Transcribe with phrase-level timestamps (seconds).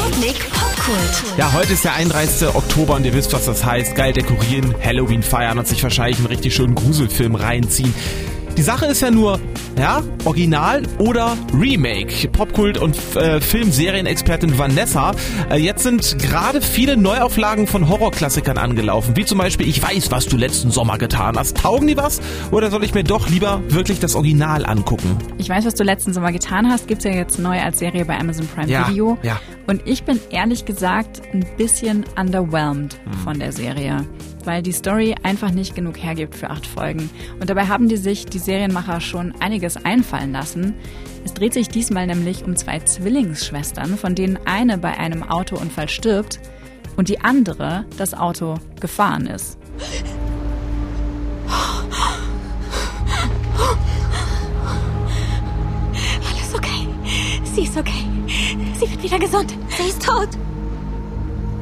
[0.00, 1.36] Sputnik Popkult.
[1.36, 2.48] Ja, heute ist der 31.
[2.54, 3.94] Oktober und ihr wisst, was das heißt.
[3.94, 7.92] Geil dekorieren, Halloween feiern und sich wahrscheinlich einen richtig schönen Gruselfilm reinziehen.
[8.56, 9.38] Die Sache ist ja nur,
[9.80, 12.28] ja, Original oder Remake.
[12.28, 15.12] Popkult und äh, Filmserienexpertin Vanessa.
[15.50, 19.16] Äh, jetzt sind gerade viele Neuauflagen von Horrorklassikern angelaufen.
[19.16, 21.56] Wie zum Beispiel Ich weiß, was du letzten Sommer getan hast.
[21.56, 22.20] Taugen die was?
[22.50, 25.16] Oder soll ich mir doch lieber wirklich das Original angucken?
[25.38, 26.86] Ich weiß, was du letzten Sommer getan hast.
[26.86, 29.16] Gibt's ja jetzt neu als Serie bei Amazon Prime Ja, Video.
[29.22, 29.40] ja.
[29.66, 33.12] Und ich bin ehrlich gesagt ein bisschen underwhelmed Hm.
[33.24, 34.04] von der Serie.
[34.44, 37.10] Weil die Story einfach nicht genug hergibt für acht Folgen.
[37.40, 40.74] Und dabei haben die sich, die Serienmacher, schon einiges einfallen lassen.
[41.24, 46.40] Es dreht sich diesmal nämlich um zwei Zwillingsschwestern, von denen eine bei einem Autounfall stirbt
[46.96, 49.58] und die andere das Auto gefahren ist.
[56.30, 56.88] Alles okay.
[57.44, 58.06] Sie ist okay.
[58.74, 59.54] Sie wird wieder gesund.
[59.68, 60.28] Sie ist tot.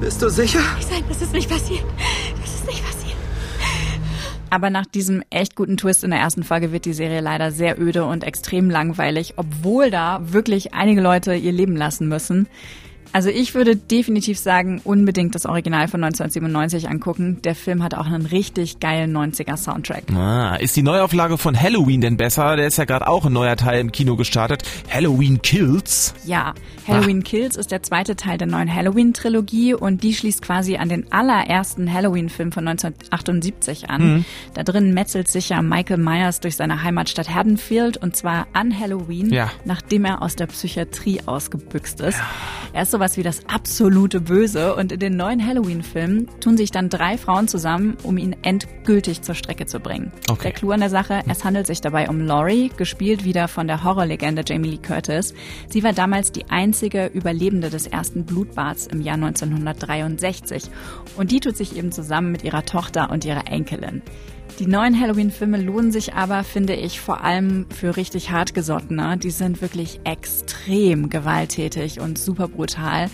[0.00, 0.60] Bist du sicher?
[0.90, 1.84] Nein, das ist nicht passiert.
[2.66, 3.16] Nicht passiert.
[4.48, 7.80] Aber nach diesem echt guten Twist in der ersten Folge wird die Serie leider sehr
[7.80, 12.48] öde und extrem langweilig, obwohl da wirklich einige Leute ihr Leben lassen müssen.
[13.12, 17.40] Also ich würde definitiv sagen, unbedingt das Original von 1997 angucken.
[17.42, 20.04] Der Film hat auch einen richtig geilen 90er Soundtrack.
[20.14, 22.56] Ah, ist die Neuauflage von Halloween denn besser?
[22.56, 24.62] Der ist ja gerade auch ein neuer Teil im Kino gestartet.
[24.92, 26.14] Halloween Kills.
[26.24, 26.54] Ja,
[26.86, 31.10] Halloween Kills ist der zweite Teil der neuen Halloween-Trilogie und die schließt quasi an den
[31.12, 34.24] allerersten Halloween-Film von 1978 an.
[34.54, 39.30] Da drin metzelt sich ja Michael Myers durch seine Heimatstadt Haddonfield und zwar an Halloween,
[39.32, 39.50] Ja.
[39.64, 42.18] nachdem er aus der Psychiatrie ausgebüxt ist.
[42.76, 46.90] Er ist sowas wie das absolute Böse und in den neuen Halloween-Filmen tun sich dann
[46.90, 50.12] drei Frauen zusammen, um ihn endgültig zur Strecke zu bringen.
[50.28, 50.42] Okay.
[50.42, 53.82] Der Clou an der Sache, es handelt sich dabei um Laurie, gespielt wieder von der
[53.82, 55.32] Horrorlegende Jamie Lee Curtis.
[55.70, 60.64] Sie war damals die einzige Überlebende des ersten Blutbads im Jahr 1963
[61.16, 64.02] und die tut sich eben zusammen mit ihrer Tochter und ihrer Enkelin.
[64.58, 69.18] Die neuen Halloween-Filme lohnen sich aber, finde ich, vor allem für richtig hartgesottene.
[69.18, 73.10] Die sind wirklich extrem gewalttätig und super brutal.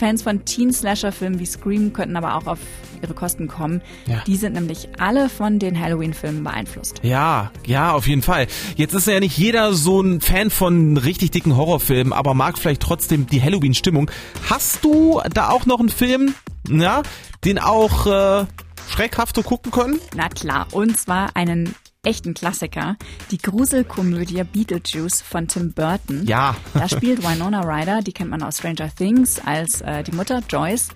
[0.00, 2.58] Fans von Teen-Slasher-Filmen wie Scream könnten aber auch auf
[3.02, 3.82] ihre Kosten kommen.
[4.06, 4.22] Ja.
[4.26, 7.00] Die sind nämlich alle von den Halloween-Filmen beeinflusst.
[7.02, 8.46] Ja, ja, auf jeden Fall.
[8.76, 12.82] Jetzt ist ja nicht jeder so ein Fan von richtig dicken Horrorfilmen, aber mag vielleicht
[12.82, 14.10] trotzdem die Halloween-Stimmung.
[14.48, 16.34] Hast du da auch noch einen Film,
[16.68, 17.02] ja,
[17.44, 18.46] den auch äh,
[18.90, 20.00] schreckhaft so gucken können?
[20.14, 22.96] Na klar, und zwar einen echten Klassiker,
[23.30, 26.26] die Gruselkomödie Beetlejuice von Tim Burton.
[26.26, 26.56] Ja.
[26.74, 30.88] Da spielt Winona Ryder, die kennt man aus Stranger Things als äh, die Mutter Joyce.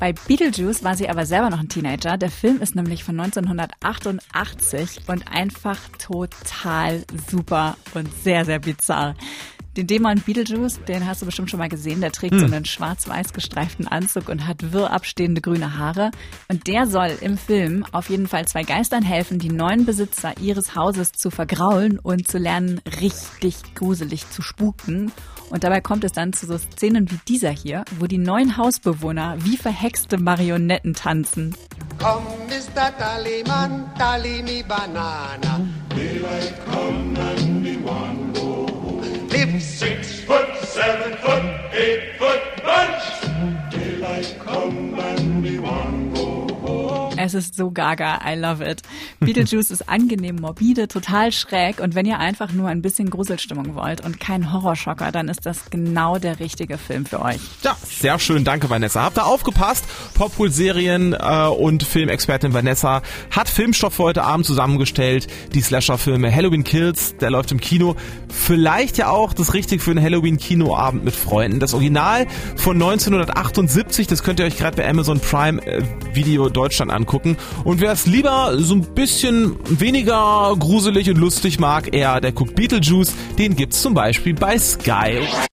[0.00, 2.16] Bei Beetlejuice war sie aber selber noch ein Teenager.
[2.16, 9.14] Der Film ist nämlich von 1988 und einfach total super und sehr, sehr bizarr.
[9.76, 12.00] Den Dämon Beetlejuice, den hast du bestimmt schon mal gesehen.
[12.00, 16.10] Der trägt so einen schwarz-weiß gestreiften Anzug und hat wirr abstehende grüne Haare.
[16.48, 20.74] Und der soll im Film auf jeden Fall zwei Geistern helfen, die neuen Besitzer ihres
[20.74, 25.12] Hauses zu vergraulen und zu lernen, richtig gruselig zu spuken.
[25.50, 29.36] Und dabei kommt es dann zu so Szenen wie dieser hier, wo die neuen Hausbewohner
[29.44, 31.54] wie verhexte Marionetten tanzen.
[31.98, 32.96] Come, Mr.
[32.98, 35.60] Tallyman, tally me banana.
[35.94, 38.29] Daylight come and me one
[40.90, 42.49] seven foot, eight foot
[47.22, 48.80] Es ist so gaga, I love it.
[49.20, 54.00] Beetlejuice ist angenehm morbide, total schräg und wenn ihr einfach nur ein bisschen Gruselstimmung wollt
[54.00, 57.40] und keinen Horrorschocker, dann ist das genau der richtige Film für euch.
[57.62, 59.02] Ja, sehr schön, danke Vanessa.
[59.02, 59.84] Habt ihr aufgepasst?
[60.14, 65.26] Poppool-Serien äh, und Filmexpertin Vanessa hat Filmstoff für heute Abend zusammengestellt.
[65.52, 67.96] Die Slasher-Filme Halloween Kills, der läuft im Kino.
[68.28, 71.60] Vielleicht ja auch das Richtige für einen Halloween-Kinoabend mit Freunden.
[71.60, 72.26] Das Original
[72.56, 75.82] von 1978, das könnt ihr euch gerade bei Amazon Prime äh,
[76.14, 77.09] Video Deutschland angucken.
[77.64, 82.54] Und wer es lieber so ein bisschen weniger gruselig und lustig mag, eher der guckt
[82.54, 83.12] Beetlejuice.
[83.38, 85.26] Den gibt's zum Beispiel bei Sky.